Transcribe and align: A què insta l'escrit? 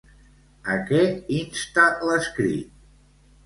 A 0.75 0.77
què 0.87 1.03
insta 1.41 1.87
l'escrit? 2.11 2.85